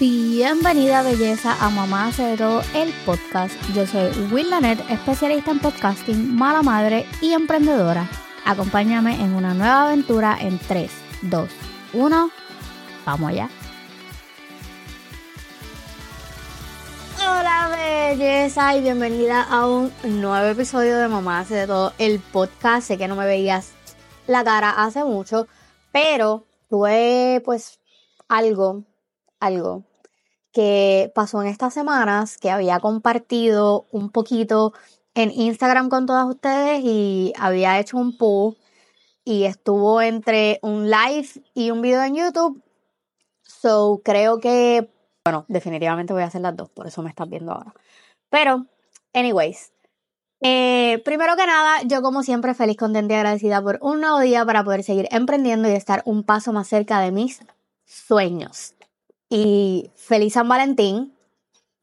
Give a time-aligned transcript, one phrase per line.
[0.00, 3.54] Bienvenida belleza a Mamá hace de todo el podcast.
[3.74, 8.08] Yo soy Will Lanet, especialista en podcasting, mala madre y emprendedora.
[8.46, 10.90] Acompáñame en una nueva aventura en 3,
[11.22, 11.50] 2,
[11.92, 12.30] 1.
[13.04, 13.50] Vamos allá.
[17.18, 22.88] Hola belleza y bienvenida a un nuevo episodio de Mamá hace de todo el podcast.
[22.88, 23.72] Sé que no me veías
[24.26, 25.48] la cara hace mucho,
[25.92, 27.78] pero tuve pues
[28.26, 28.84] algo
[29.42, 29.84] algo
[30.52, 34.72] que pasó en estas semanas que había compartido un poquito
[35.14, 38.56] en Instagram con todas ustedes y había hecho un poll
[39.24, 42.62] y estuvo entre un live y un video en YouTube.
[43.42, 44.90] So creo que,
[45.24, 47.74] bueno, definitivamente voy a hacer las dos, por eso me estás viendo ahora.
[48.28, 48.66] Pero,
[49.14, 49.72] anyways,
[50.40, 54.44] eh, primero que nada, yo como siempre feliz, contenta y agradecida por un nuevo día
[54.44, 57.40] para poder seguir emprendiendo y estar un paso más cerca de mis
[57.84, 58.74] sueños.
[59.34, 61.16] Y feliz San Valentín.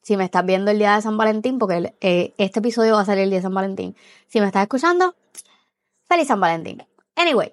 [0.03, 3.06] Si me estás viendo el día de San Valentín, porque eh, este episodio va a
[3.06, 3.95] salir el día de San Valentín.
[4.28, 5.16] Si me estás escuchando,
[6.08, 6.86] feliz San Valentín.
[7.16, 7.52] Anyway,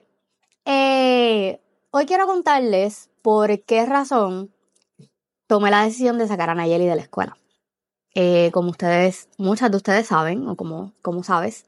[0.66, 4.52] eh, hoy quiero contarles por qué razón
[5.46, 7.38] tomé la decisión de sacar a Nayeli de la escuela.
[8.14, 11.64] Eh, como ustedes, muchas de ustedes saben, o como, como sabes,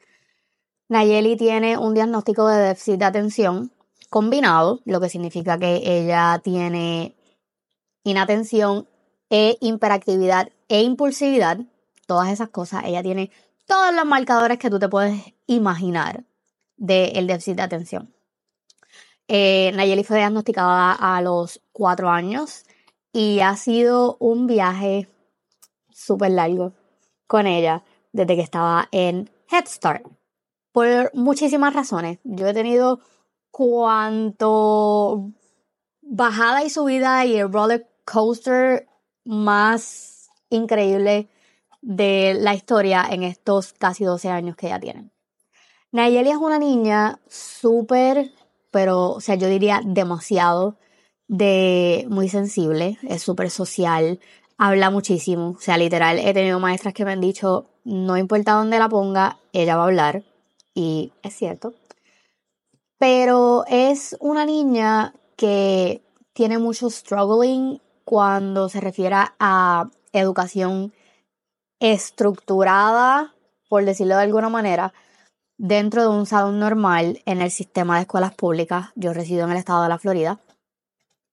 [0.90, 3.72] Nayeli tiene un diagnóstico de déficit de atención
[4.10, 7.17] combinado, lo que significa que ella tiene
[8.08, 8.88] inatención
[9.30, 11.58] e hiperactividad e impulsividad,
[12.06, 13.30] todas esas cosas, ella tiene
[13.66, 16.24] todos los marcadores que tú te puedes imaginar
[16.76, 18.14] del déficit de atención.
[19.28, 22.64] Eh, Nayeli fue diagnosticada a los cuatro años
[23.12, 25.08] y ha sido un viaje
[25.90, 26.72] súper largo
[27.26, 30.06] con ella desde que estaba en Head Start.
[30.72, 32.18] Por muchísimas razones.
[32.24, 33.00] Yo he tenido
[33.50, 35.32] cuanto
[36.00, 38.88] bajada y subida y el roller coaster
[39.24, 41.28] más increíble
[41.82, 45.12] de la historia en estos casi 12 años que ya tienen.
[45.92, 48.32] Nayeli es una niña súper,
[48.70, 50.76] pero, o sea, yo diría demasiado
[51.28, 54.20] de muy sensible, es súper social,
[54.56, 58.78] habla muchísimo, o sea, literal, he tenido maestras que me han dicho, no importa dónde
[58.78, 60.24] la ponga, ella va a hablar,
[60.74, 61.74] y es cierto.
[62.98, 66.02] Pero es una niña que
[66.32, 70.94] tiene mucho struggling cuando se refiere a educación
[71.78, 73.34] estructurada,
[73.68, 74.94] por decirlo de alguna manera,
[75.58, 78.92] dentro de un salón normal en el sistema de escuelas públicas.
[78.94, 80.40] Yo resido en el estado de la Florida.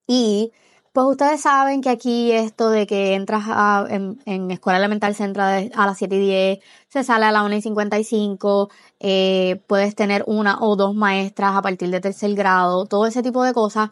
[0.05, 0.51] Y
[0.91, 3.45] pues ustedes saben que aquí esto de que entras
[3.89, 6.59] en, escuela elemental se entra a las 7 y 10,
[6.89, 8.69] se sale a las 1 y 55,
[8.99, 13.45] eh, puedes tener una o dos maestras a partir de tercer grado, todo ese tipo
[13.45, 13.91] de cosas.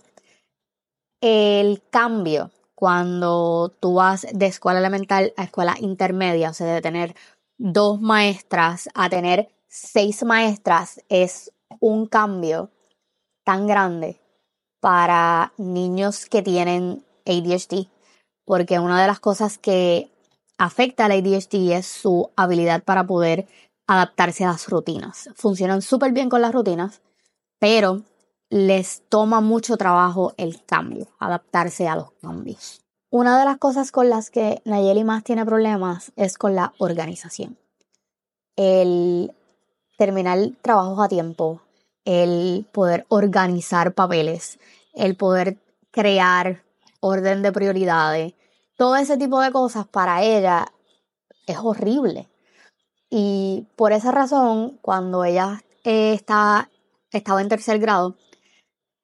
[1.21, 7.15] El cambio cuando tú vas de escuela elemental a escuela intermedia, o sea, de tener
[7.57, 12.69] dos maestras a tener seis maestras, es un cambio
[13.43, 14.19] tan grande
[14.79, 17.87] para niños que tienen ADHD,
[18.45, 20.11] porque una de las cosas que
[20.57, 23.47] afecta al ADHD es su habilidad para poder
[23.87, 25.29] adaptarse a las rutinas.
[25.35, 27.01] Funcionan súper bien con las rutinas,
[27.59, 28.01] pero
[28.53, 32.83] les toma mucho trabajo el cambio, adaptarse a los cambios.
[33.09, 37.57] Una de las cosas con las que Nayeli más tiene problemas es con la organización.
[38.55, 39.33] El
[39.97, 41.61] terminar trabajos a tiempo,
[42.05, 44.59] el poder organizar papeles,
[44.93, 45.57] el poder
[45.89, 46.61] crear
[46.99, 48.33] orden de prioridades,
[48.77, 50.67] todo ese tipo de cosas para ella
[51.47, 52.29] es horrible.
[53.09, 56.69] Y por esa razón, cuando ella eh, estaba
[57.41, 58.15] en tercer grado,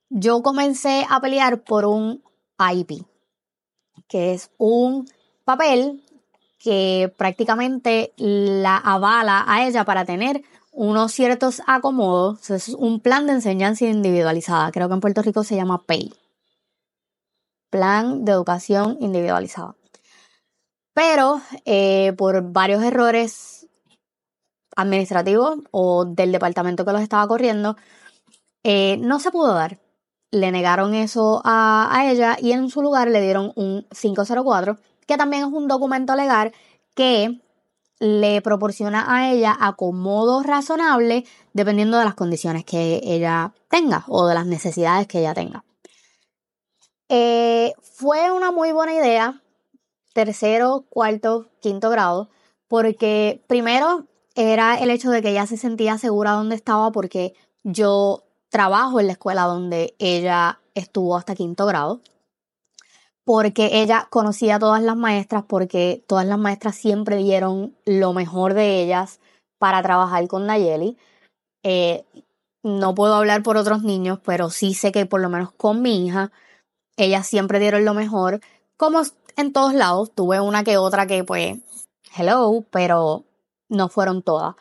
[0.09, 2.23] yo comencé a pelear por un
[2.59, 3.05] IP,
[4.07, 5.07] que es un
[5.45, 6.03] papel
[6.57, 12.49] que prácticamente la avala a ella para tener unos ciertos acomodos.
[12.49, 14.71] Es un plan de enseñanza individualizada.
[14.71, 16.13] Creo que en Puerto Rico se llama PAY.
[17.69, 19.75] Plan de educación individualizada.
[20.93, 23.67] Pero eh, por varios errores
[24.75, 27.77] administrativos o del departamento que los estaba corriendo,
[28.63, 29.79] eh, no se pudo dar
[30.31, 34.77] le negaron eso a, ella y en su lugar le dieron un 504,
[35.07, 36.53] que también es un documento legal
[36.95, 37.41] que
[37.99, 44.35] le proporciona a ella acomodo razonable dependiendo de las condiciones que ella tenga o de
[44.35, 45.65] las necesidades que ella tenga.
[47.09, 49.41] Eh, fue una muy buena idea,
[50.13, 52.29] tercero, cuarto, quinto grado,
[52.67, 54.05] porque primero
[54.35, 57.33] era el hecho de que ella se sentía segura donde estaba porque
[57.63, 62.01] yo trabajo en la escuela donde ella estuvo hasta quinto grado.
[63.23, 68.55] porque ella conocía a todas las maestras, porque todas las maestras siempre dieron lo mejor
[68.55, 69.19] de ellas
[69.59, 70.97] para trabajar con Nayeli.
[71.63, 72.05] Eh,
[72.63, 76.05] no puedo hablar por otros niños, pero sí sé que por lo menos con mi
[76.07, 76.31] hija,
[76.97, 78.41] ellas siempre dieron lo mejor.
[78.77, 79.01] Como
[79.37, 81.57] en todos lados, tuve una que otra que pues,
[82.17, 83.25] hello, pero
[83.69, 84.55] no fueron todas.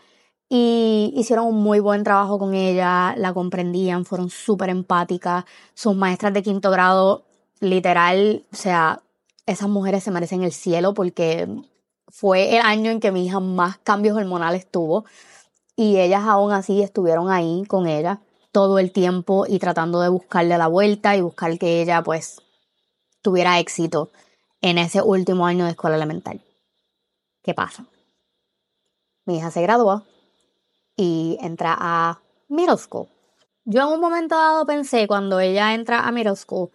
[0.48, 5.44] Y hicieron un muy buen trabajo con ella, la comprendían, fueron súper empáticas.
[5.74, 7.24] Sus maestras de quinto grado,
[7.60, 9.02] literal, o sea,
[9.46, 11.48] esas mujeres se merecen el cielo porque
[12.08, 15.04] fue el año en que mi hija más cambios hormonales tuvo
[15.76, 18.20] y ellas aún así estuvieron ahí con ella
[18.52, 22.42] todo el tiempo y tratando de buscarle la vuelta y buscar que ella pues
[23.22, 24.10] tuviera éxito
[24.60, 26.42] en ese último año de escuela elemental.
[27.42, 27.84] ¿Qué pasa?
[29.24, 30.04] Mi hija se graduó
[30.98, 33.06] y entra a middle school.
[33.64, 36.70] Yo en un momento dado pensé cuando ella entra a middle school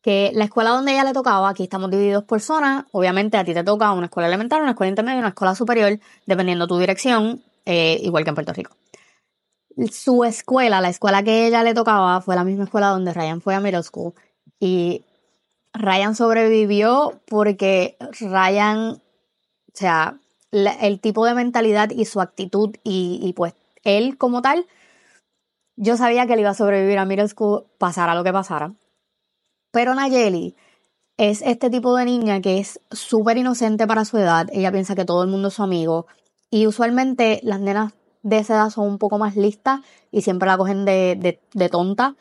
[0.00, 3.52] que la escuela donde ella le tocaba, aquí estamos divididos por zonas, obviamente a ti
[3.52, 7.42] te toca una escuela elemental, una escuela intermedia y una escuela superior, dependiendo tu dirección,
[7.64, 8.76] eh, igual que en Puerto Rico.
[9.90, 13.56] Su escuela, la escuela que ella le tocaba, fue la misma escuela donde Ryan fue
[13.56, 14.14] a middle school.
[14.60, 15.04] Y
[15.74, 19.00] Ryan sobrevivió porque Ryan, o
[19.74, 20.18] sea,
[20.52, 23.54] el tipo de mentalidad y su actitud y, y, pues
[23.86, 24.66] él como tal,
[25.76, 28.74] yo sabía que él iba a sobrevivir a middle school, pasara lo que pasara.
[29.70, 30.56] Pero Nayeli
[31.16, 35.04] es este tipo de niña que es súper inocente para su edad, ella piensa que
[35.04, 36.06] todo el mundo es su amigo,
[36.50, 37.92] y usualmente las nenas
[38.22, 39.80] de esa edad son un poco más listas
[40.10, 41.40] y siempre la cogen de,
[41.70, 42.16] tonta.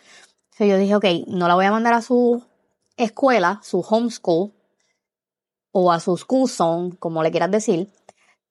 [0.51, 2.43] Entonces yo dije, ok, no la voy a mandar a su
[2.97, 4.51] escuela, su homeschool,
[5.71, 7.91] o a su school zone, como le quieras decir.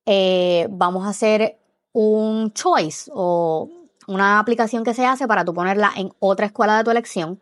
[0.05, 1.58] Eh, vamos a hacer
[1.94, 3.70] un choice o
[4.08, 7.41] una aplicación que se hace para tú ponerla en otra escuela de tu elección.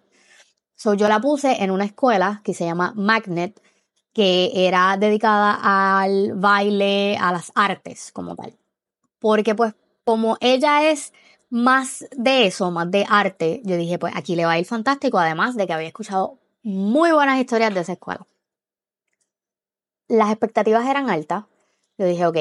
[0.76, 3.60] So, yo la puse en una escuela que se llama Magnet,
[4.12, 8.56] que era dedicada al baile, a las artes como tal.
[9.18, 11.12] Porque pues como ella es
[11.48, 15.18] más de eso, más de arte, yo dije pues aquí le va a ir fantástico,
[15.18, 18.26] además de que había escuchado muy buenas historias de esa escuela.
[20.08, 21.44] Las expectativas eran altas.
[21.96, 22.36] Yo dije, ok,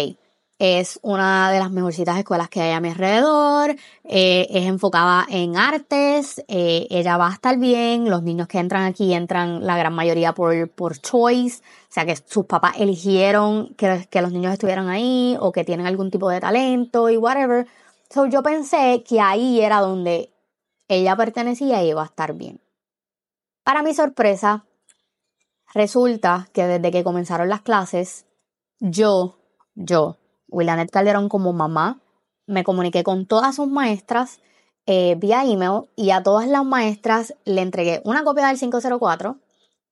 [0.64, 5.58] es una de las mejorcitas escuelas que hay a mi alrededor, eh, es enfocada en
[5.58, 9.92] artes, eh, ella va a estar bien, los niños que entran aquí entran la gran
[9.92, 14.88] mayoría por, por choice, o sea que sus papás eligieron que, que los niños estuvieran
[14.88, 17.66] ahí o que tienen algún tipo de talento y whatever.
[18.12, 20.32] So yo pensé que ahí era donde
[20.88, 22.62] ella pertenecía y iba a estar bien.
[23.64, 24.64] Para mi sorpresa,
[25.74, 28.28] resulta que desde que comenzaron las clases,
[28.80, 29.40] yo,
[29.74, 30.18] yo,
[30.52, 32.00] Willanet Calderón como mamá,
[32.46, 34.40] me comuniqué con todas sus maestras
[34.86, 39.38] eh, vía email y a todas las maestras le entregué una copia del 504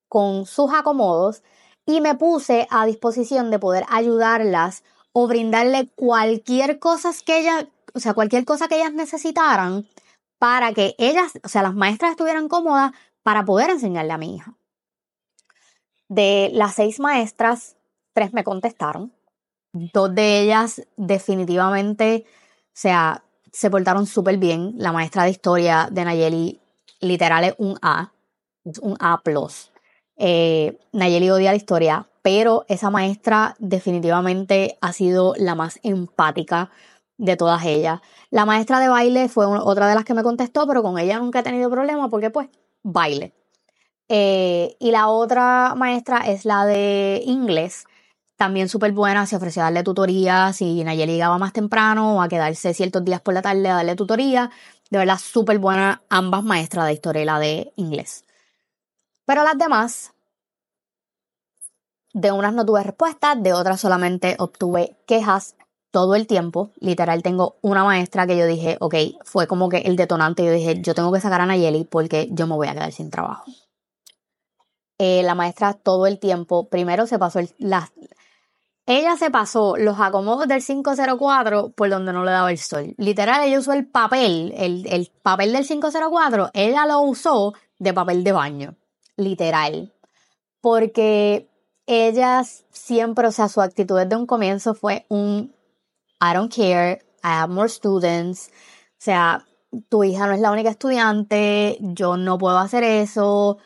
[0.08, 1.44] con sus acomodos
[1.86, 8.00] y me puse a disposición de poder ayudarlas o brindarle cualquier cosa que ellas, o
[8.00, 9.88] sea, cualquier cosa que ellas necesitaran
[10.40, 12.92] para que ellas, o sea, las maestras estuvieran cómodas
[13.24, 14.56] para poder enseñarle a mi hija.
[16.08, 17.76] De las seis maestras,
[18.14, 19.14] tres me contestaron.
[19.74, 24.74] Dos de ellas definitivamente, o sea, se portaron súper bien.
[24.78, 26.60] La maestra de historia de Nayeli
[27.02, 28.12] literal es un A,
[28.82, 29.22] un A+.
[30.18, 36.72] Eh, Nayeli odia la historia, pero esa maestra definitivamente ha sido la más empática
[37.18, 38.02] de todas ellas.
[38.32, 41.40] La maestra de baile fue otra de las que me contestó, pero con ella nunca
[41.40, 42.50] he tenido problema porque pues
[42.84, 43.34] baile.
[44.10, 47.86] Eh, y la otra maestra es la de inglés,
[48.40, 52.30] también súper buena, se ofreció a darle tutoría, si Nayeli llegaba más temprano o a
[52.30, 54.50] quedarse ciertos días por la tarde a darle tutoría.
[54.90, 58.24] De verdad, súper buena ambas maestras de historia y la de inglés.
[59.26, 60.14] Pero las demás,
[62.14, 65.58] de unas no tuve respuestas, de otras solamente obtuve quejas
[65.92, 66.72] todo el tiempo.
[66.80, 70.46] Literal, tengo una maestra que yo dije, ok, fue como que el detonante.
[70.46, 73.12] Yo dije, yo tengo que sacar a Nayeli porque yo me voy a quedar sin
[73.12, 73.44] trabajo.
[74.98, 77.92] Eh, la maestra todo el tiempo, primero se pasó el, las,
[78.90, 82.96] ella se pasó los acomodos del 504 por donde no le daba el sol.
[82.98, 88.32] Literal, ella usó el papel, el, papel del 504, ella lo usó de papel de
[88.32, 88.76] baño.
[89.16, 89.94] Literal.
[90.60, 91.48] Porque
[91.86, 95.54] ella siempre, o sea, su actitud desde un comienzo fue un
[96.20, 96.94] I don't care,
[97.24, 98.48] I have more students.
[98.48, 99.46] O sea,
[99.90, 103.60] tu hija no es la única estudiante, yo no puedo hacer eso.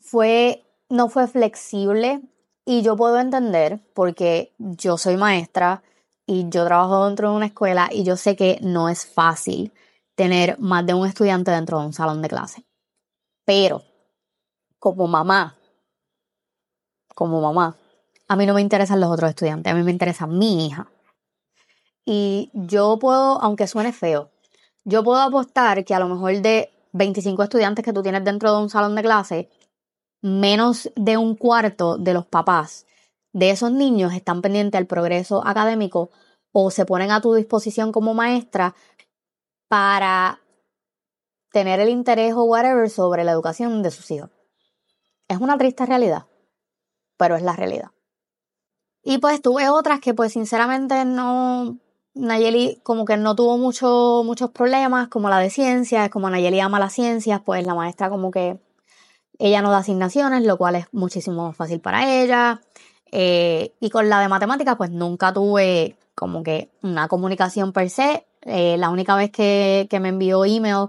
[0.00, 2.22] Fue, no fue flexible
[2.66, 5.82] y yo puedo entender porque yo soy maestra
[6.26, 9.72] y yo trabajo dentro de una escuela y yo sé que no es fácil
[10.16, 12.66] tener más de un estudiante dentro de un salón de clase.
[13.44, 13.84] Pero,
[14.80, 15.56] como mamá,
[17.14, 17.76] como mamá,
[18.26, 20.90] a mí no me interesan los otros estudiantes, a mí me interesa mi hija.
[22.04, 24.30] Y yo puedo, aunque suene feo,
[24.84, 28.62] yo puedo apostar que a lo mejor de 25 estudiantes que tú tienes dentro de
[28.62, 29.50] un salón de clase,
[30.22, 32.86] menos de un cuarto de los papás
[33.32, 36.10] de esos niños están pendientes del progreso académico
[36.52, 38.74] o se ponen a tu disposición como maestra
[39.68, 40.40] para
[41.52, 44.30] tener el interés o whatever sobre la educación de sus hijos.
[45.28, 46.26] Es una triste realidad,
[47.18, 47.90] pero es la realidad.
[49.02, 51.78] Y pues tuve otras que pues sinceramente no,
[52.14, 56.80] Nayeli como que no tuvo mucho, muchos problemas, como la de ciencias, como Nayeli ama
[56.80, 58.58] las ciencias, pues la maestra como que
[59.38, 62.60] ella no da asignaciones, lo cual es muchísimo más fácil para ella.
[63.12, 68.26] Eh, y con la de matemáticas, pues nunca tuve como que una comunicación per se.
[68.42, 70.88] Eh, la única vez que, que, me envió email,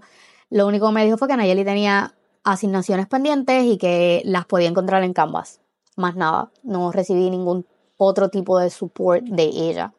[0.50, 4.70] lo único que me dijo fue que Nayeli tenía asignaciones pendientes y que las podía
[4.70, 5.60] encontrar en Canvas.
[5.96, 7.66] Más nada, no recibí ningún
[7.98, 9.94] otro tipo de support de ella.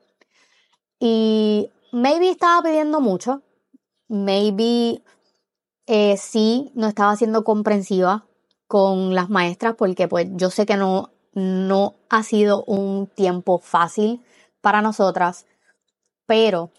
[1.00, 3.42] Y maybe estaba pidiendo mucho,
[4.08, 5.02] maybe
[5.86, 8.27] eh, sí no estaba siendo comprensiva
[8.68, 14.22] con las maestras porque pues yo sé que no, no ha sido un tiempo fácil
[14.60, 15.46] para nosotras,
[16.26, 16.70] pero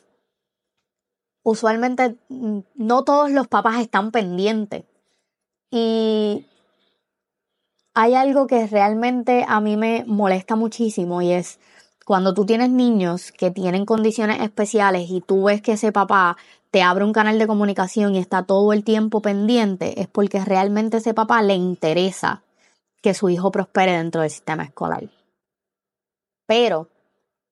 [1.43, 4.85] usualmente mm, no todos los papás están pendientes.
[5.71, 6.45] Y
[7.93, 11.59] hay algo que realmente a mí me molesta muchísimo y es
[12.05, 16.37] cuando tú tienes niños que tienen condiciones especiales y tú ves que ese papá
[16.71, 20.97] te abre un canal de comunicación y está todo el tiempo pendiente, es porque realmente
[20.97, 22.43] ese papá le interesa
[23.01, 25.09] que su hijo prospere dentro del sistema escolar.
[26.45, 26.89] Pero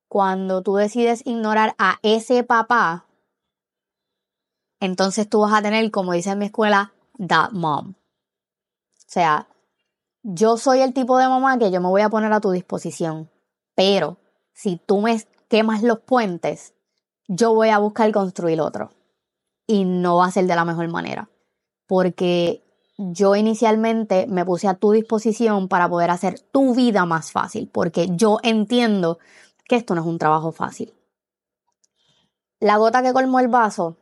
[0.08, 3.06] cuando tú decides ignorar a ese papá,
[4.80, 6.92] entonces tú vas a tener, como dice en mi escuela,
[7.26, 7.90] that mom.
[7.90, 9.48] O sea,
[10.22, 13.30] yo soy el tipo de mamá que yo me voy a poner a tu disposición,
[13.74, 14.18] pero
[14.52, 16.74] si tú me quemas los puentes,
[17.26, 18.90] yo voy a buscar construir otro.
[19.68, 21.30] Y no va a ser de la mejor manera.
[21.86, 22.64] Porque
[22.96, 28.08] yo inicialmente me puse a tu disposición para poder hacer tu vida más fácil, porque
[28.16, 29.18] yo entiendo
[29.68, 30.92] que esto no es un trabajo fácil.
[32.58, 33.96] La gota que colmó el vaso,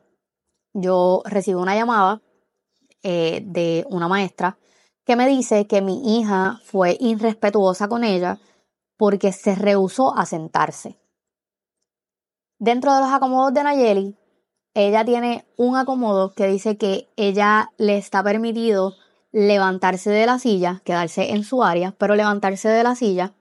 [0.72, 2.22] yo recibo una llamada
[3.02, 4.58] eh, de una maestra
[5.04, 8.38] que me dice que mi hija fue irrespetuosa con ella
[8.96, 10.98] porque se rehusó a sentarse.
[12.58, 14.16] Dentro de los acomodos de Nayeli,
[14.84, 18.94] ella tiene un acomodo que dice que ella le está permitido
[19.32, 23.32] levantarse de la silla, quedarse en su área, pero levantarse de la silla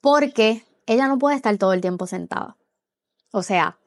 [0.00, 2.56] porque ella no puede estar todo el tiempo sentada.
[3.30, 3.78] O sea,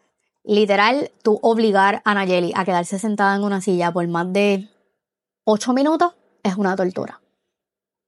[0.44, 4.70] literal, tú obligar a Nayeli a quedarse sentada en una silla por más de
[5.46, 7.22] ocho minutos es una tortura.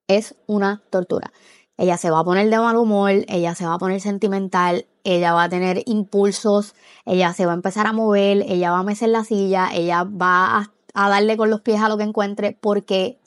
[0.08, 1.32] Es una tortura.
[1.76, 5.34] Ella se va a poner de mal humor, ella se va a poner sentimental, ella
[5.34, 6.76] va a tener impulsos,
[7.06, 10.72] ella se va a empezar a mover, ella va a mecer la silla, ella va
[10.94, 13.20] a, darle con los pies a lo que encuentre porque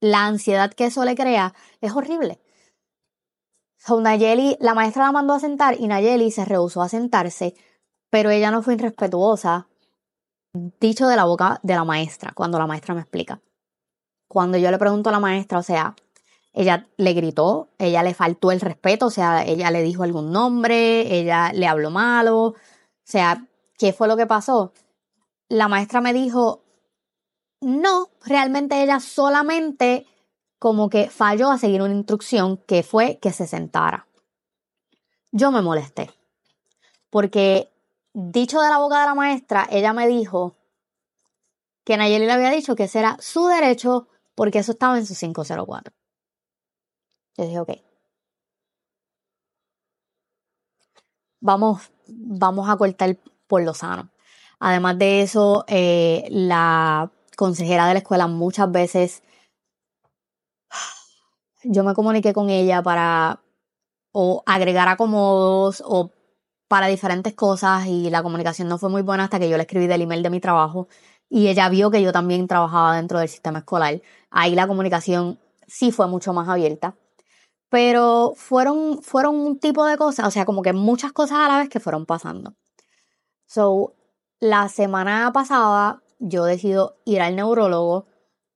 [0.00, 2.40] la ansiedad que eso le crea es horrible.
[3.78, 7.54] So, Nayeli, la maestra la mandó a sentar y Nayeli se rehusó a sentarse,
[8.10, 9.68] pero ella no fue irrespetuosa,
[10.80, 13.40] dicho de la boca de la maestra, cuando la maestra me explica.
[14.28, 15.94] Cuando yo le pregunto a la maestra, o sea,
[16.56, 21.14] ella le gritó, ella le faltó el respeto, o sea, ella le dijo algún nombre,
[21.14, 22.54] ella le habló malo, o
[23.04, 23.46] sea,
[23.76, 24.72] ¿qué fue lo que pasó?
[25.50, 26.62] La maestra me dijo,
[27.60, 30.06] no, realmente ella solamente
[30.58, 34.06] como que falló a seguir una instrucción que fue que se sentara.
[35.32, 36.10] Yo me molesté,
[37.10, 37.70] porque
[38.14, 40.56] dicho de la boca de la maestra, ella me dijo
[41.84, 45.14] que Nayeli le había dicho que ese era su derecho porque eso estaba en su
[45.14, 45.92] 504.
[47.36, 47.70] Yo dije, ok.
[51.40, 53.16] Vamos, vamos a cortar
[53.46, 54.10] por lo sano.
[54.58, 59.22] Además de eso, eh, la consejera de la escuela muchas veces
[61.64, 63.40] yo me comuniqué con ella para
[64.12, 66.10] o agregar acomodos o
[66.68, 69.86] para diferentes cosas y la comunicación no fue muy buena hasta que yo le escribí
[69.86, 70.88] del email de mi trabajo
[71.28, 74.00] y ella vio que yo también trabajaba dentro del sistema escolar.
[74.30, 76.96] Ahí la comunicación sí fue mucho más abierta
[77.68, 81.58] pero fueron, fueron un tipo de cosas, o sea, como que muchas cosas a la
[81.58, 82.54] vez que fueron pasando.
[83.46, 83.94] So,
[84.40, 88.06] la semana pasada yo decido ir al neurólogo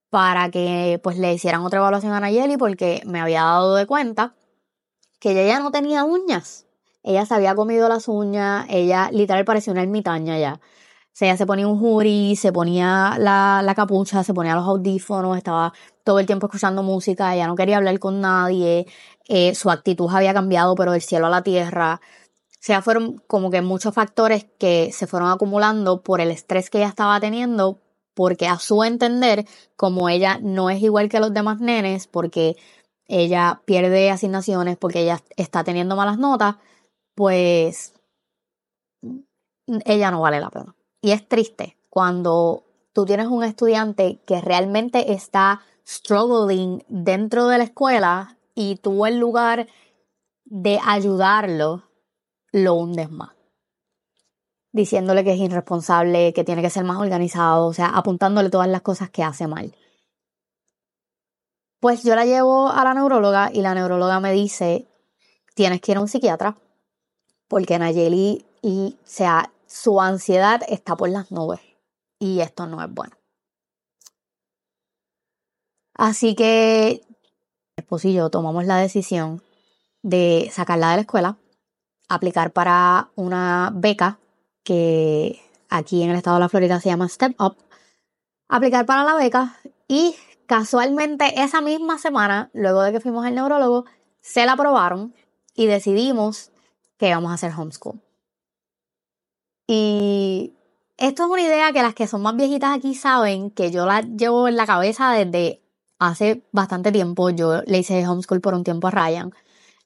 [0.09, 4.35] para que pues le hicieran otra evaluación a Nayeli porque me había dado de cuenta
[5.19, 6.67] que ella ya no tenía uñas.
[7.03, 10.59] Ella se había comido las uñas, ella literal parecía una ermitaña ya.
[11.13, 15.37] Sea, ella se ponía un jury, se ponía la, la capucha, se ponía los audífonos,
[15.37, 18.87] estaba todo el tiempo escuchando música, ella no quería hablar con nadie,
[19.27, 22.01] eh, su actitud había cambiado, pero del cielo a la tierra.
[22.49, 26.79] O sea, fueron como que muchos factores que se fueron acumulando por el estrés que
[26.79, 27.79] ella estaba teniendo,
[28.13, 32.55] porque a su entender, como ella no es igual que los demás nenes, porque
[33.07, 36.55] ella pierde asignaciones, porque ella está teniendo malas notas,
[37.15, 37.93] pues
[39.85, 40.75] ella no vale la pena.
[41.01, 47.63] Y es triste cuando tú tienes un estudiante que realmente está struggling dentro de la
[47.63, 49.67] escuela y tú en lugar
[50.45, 51.83] de ayudarlo,
[52.51, 53.31] lo hundes más.
[54.73, 58.81] Diciéndole que es irresponsable, que tiene que ser más organizado, o sea, apuntándole todas las
[58.81, 59.75] cosas que hace mal.
[61.79, 64.87] Pues yo la llevo a la neuróloga y la neuróloga me dice,
[65.55, 66.57] tienes que ir a un psiquiatra
[67.47, 71.61] porque Nayeli, y, o sea, su ansiedad está por las nubes
[72.19, 73.15] y esto no es bueno.
[75.93, 79.41] Así que mi esposo y yo tomamos la decisión
[80.01, 81.37] de sacarla de la escuela,
[82.09, 84.19] aplicar para una beca
[84.63, 87.55] que aquí en el estado de la Florida se llama Step Up,
[88.49, 90.15] aplicar para la beca y
[90.47, 93.85] casualmente esa misma semana, luego de que fuimos al neurólogo,
[94.19, 95.15] se la aprobaron
[95.55, 96.51] y decidimos
[96.97, 98.01] que íbamos a hacer homeschool.
[99.73, 100.53] Y
[100.97, 104.01] esto es una idea que las que son más viejitas aquí saben que yo la
[104.01, 105.61] llevo en la cabeza desde
[105.97, 107.29] hace bastante tiempo.
[107.29, 109.31] Yo le hice homeschool por un tiempo a Ryan.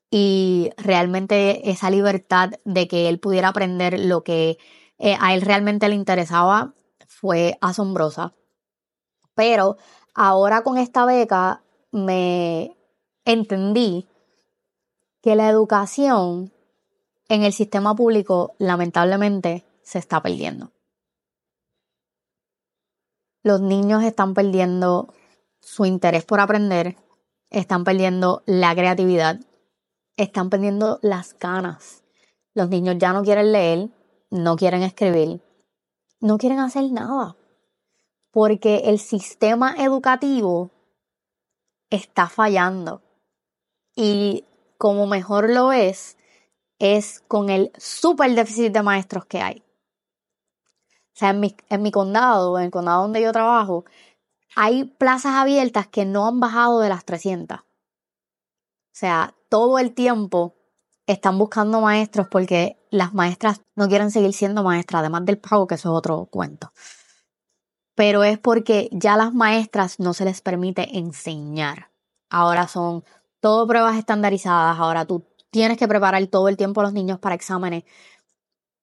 [0.09, 4.57] Y realmente esa libertad de que él pudiera aprender lo que
[4.97, 6.73] eh, a él realmente le interesaba
[7.07, 8.33] fue asombrosa.
[9.35, 9.77] Pero
[10.15, 11.61] ahora con esta beca
[11.91, 12.75] me
[13.23, 14.07] entendí
[15.21, 16.51] que la educación
[17.29, 20.71] en el sistema público lamentablemente se está perdiendo.
[23.43, 25.13] Los niños están perdiendo
[25.61, 26.97] su interés por aprender,
[27.51, 29.39] están perdiendo la creatividad,
[30.17, 32.03] están perdiendo las ganas.
[32.55, 33.89] Los niños ya no quieren leer,
[34.31, 35.41] no quieren escribir,
[36.19, 37.35] no quieren hacer nada,
[38.31, 40.71] porque el sistema educativo
[41.91, 43.03] está fallando.
[43.95, 44.45] Y
[44.79, 46.17] como mejor lo es,
[46.79, 49.64] es con el super déficit de maestros que hay.
[51.15, 53.85] Sea, en mi, en mi condado, en el condado donde yo trabajo,
[54.55, 57.59] hay plazas abiertas que no han bajado de las 300.
[57.59, 57.63] O
[58.91, 60.55] sea, todo el tiempo
[61.07, 65.75] están buscando maestros porque las maestras no quieren seguir siendo maestras, además del pago, que
[65.75, 66.71] eso es otro cuento.
[67.95, 71.91] Pero es porque ya las maestras no se les permite enseñar.
[72.29, 73.03] Ahora son
[73.39, 77.35] todo pruebas estandarizadas, ahora tú tienes que preparar todo el tiempo a los niños para
[77.35, 77.83] exámenes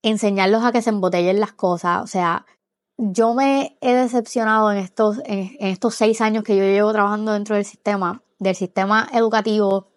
[0.02, 2.02] enseñarlos a que se embotellen las cosas.
[2.02, 2.44] O sea,
[2.96, 7.56] yo me he decepcionado en estos, en, estos seis años que yo llevo trabajando dentro
[7.56, 9.88] del sistema, del sistema educativo,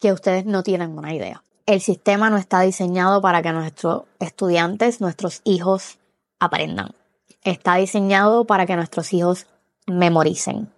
[0.00, 1.44] que ustedes no tienen una idea.
[1.66, 5.98] El sistema no está diseñado para que nuestros estudiantes, nuestros hijos,
[6.38, 6.94] aprendan.
[7.42, 9.46] Está diseñado para que nuestros hijos
[9.86, 10.70] memoricen.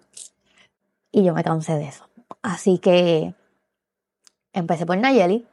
[1.11, 2.09] Y yo me cansé de eso.
[2.42, 3.35] Así que
[4.52, 5.46] empecé por Nayeli.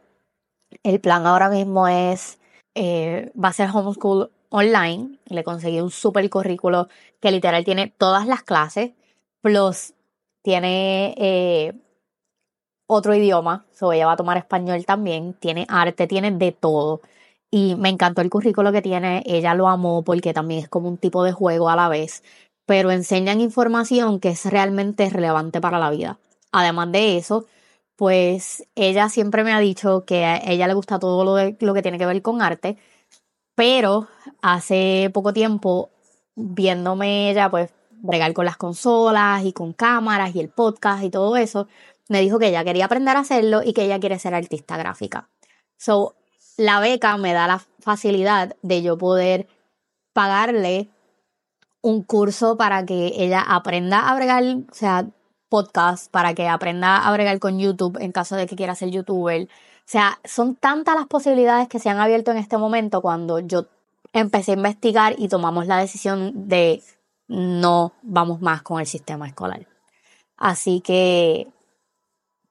[0.84, 2.38] El plan ahora mismo es
[2.76, 5.20] eh, va a ser homeschool online.
[5.26, 6.88] Le conseguí un super currículo
[7.20, 8.92] que literal tiene todas las clases,
[9.42, 9.94] plus
[10.44, 11.74] tiene eh,
[12.88, 17.02] otro idioma, so ella va a tomar español también, tiene arte, tiene de todo.
[17.50, 20.98] Y me encantó el currículo que tiene, ella lo amó porque también es como un
[20.98, 22.24] tipo de juego a la vez,
[22.66, 26.20] pero enseñan información que es realmente relevante para la vida.
[26.52, 27.46] Además de eso,
[27.96, 31.82] pues ella siempre me ha dicho que a ella le gusta todo lo, lo que
[31.82, 32.78] tiene que ver con arte,
[33.56, 34.08] pero
[34.42, 35.92] hace poco tiempo,
[36.36, 41.38] viéndome ella pues bregar con las consolas y con cámaras y el podcast y todo
[41.38, 41.68] eso,
[42.10, 45.30] me dijo que ella quería aprender a hacerlo y que ella quiere ser artista gráfica.
[45.78, 46.16] So,
[46.58, 49.48] la beca me da la facilidad de yo poder
[50.14, 50.90] pagarle
[51.82, 55.08] un curso para que ella aprenda a bregar, o sea,
[55.54, 59.44] podcast para que aprenda a bregar con YouTube en caso de que quiera ser youtuber.
[59.44, 59.48] O
[59.86, 63.68] sea, son tantas las posibilidades que se han abierto en este momento cuando yo
[64.14, 66.82] empecé a investigar y tomamos la decisión de
[67.28, 69.68] no vamos más con el sistema escolar.
[70.38, 71.48] Así que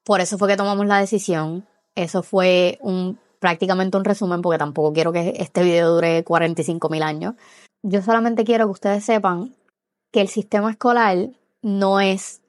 [0.04, 1.66] por eso fue que tomamos la decisión.
[1.96, 7.02] Eso fue un prácticamente un resumen porque tampoco quiero que este video dure 45 mil
[7.02, 7.34] años.
[7.82, 9.56] Yo solamente quiero que ustedes sepan
[10.12, 11.30] que el sistema escolar
[11.62, 12.41] no es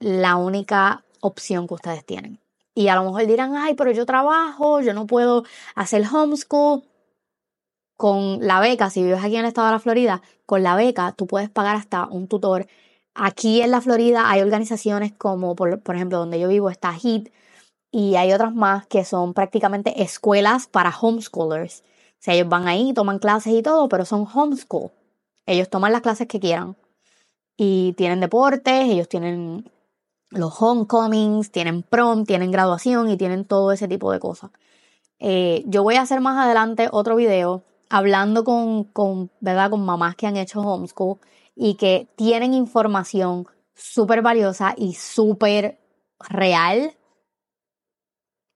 [0.00, 2.40] la única opción que ustedes tienen.
[2.74, 6.84] Y a lo mejor dirán, ay, pero yo trabajo, yo no puedo hacer homeschool.
[7.96, 11.12] con la beca, si vives aquí en el estado de la Florida, con la beca
[11.12, 12.68] tú puedes pagar hasta un tutor.
[13.14, 17.30] Aquí en la Florida hay organizaciones como, por, por ejemplo, donde yo vivo está HIT
[17.90, 21.80] y hay otras más que son prácticamente escuelas para homeschoolers.
[21.80, 24.90] O sea, ellos van ahí, toman clases y todo, pero son homeschool.
[25.46, 26.76] Ellos toman las clases que quieran.
[27.56, 29.70] Y tienen deportes, ellos tienen
[30.30, 34.50] los homecomings, tienen prom, tienen graduación y tienen todo ese tipo de cosas.
[35.18, 39.70] Eh, yo voy a hacer más adelante otro video hablando con, con, ¿verdad?
[39.70, 41.18] con mamás que han hecho homeschool
[41.56, 45.80] y que tienen información súper valiosa y súper
[46.20, 46.96] real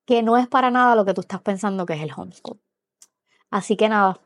[0.04, 2.60] que no es para nada lo que tú estás pensando que es el homeschool.
[3.50, 4.20] Así que nada,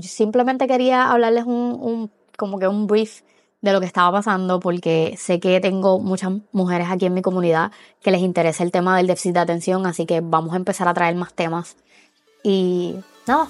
[0.00, 3.22] simplemente quería hablarles un, un como que un brief
[3.60, 7.72] de lo que estaba pasando porque sé que tengo muchas mujeres aquí en mi comunidad
[8.02, 10.94] que les interesa el tema del déficit de atención, así que vamos a empezar a
[10.94, 11.76] traer más temas.
[12.42, 12.96] Y
[13.26, 13.48] nada,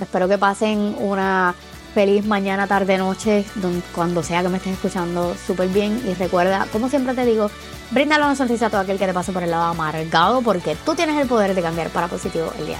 [0.00, 1.54] espero que pasen una
[1.94, 3.46] feliz mañana, tarde, noche,
[3.94, 7.50] cuando sea que me estés escuchando súper bien y recuerda, como siempre te digo,
[7.90, 10.94] bríndale una sonrisa a todo aquel que te pase por el lado amargado porque tú
[10.94, 12.78] tienes el poder de cambiar para positivo el día.